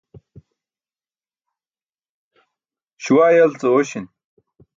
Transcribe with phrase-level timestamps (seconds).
[3.03, 4.05] Śuwaa yal ce oośin.